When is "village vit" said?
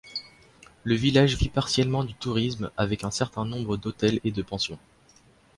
0.95-1.49